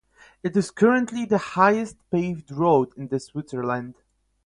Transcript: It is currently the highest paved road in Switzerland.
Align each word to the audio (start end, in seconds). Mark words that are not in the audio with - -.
It 0.41 0.57
is 0.57 0.71
currently 0.71 1.25
the 1.25 1.37
highest 1.37 1.95
paved 2.09 2.49
road 2.49 2.91
in 2.97 3.07
Switzerland. 3.19 3.97